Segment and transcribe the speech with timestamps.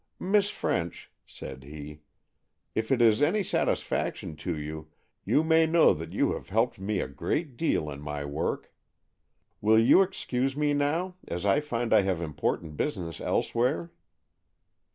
[0.19, 2.01] "Miss French," said he,
[2.73, 4.89] "if it is any satisfaction to you,
[5.25, 8.73] you may know that you have helped me a great deal in my work.
[9.61, 13.91] Will you excuse me now, as I find I have important business elsewhere?"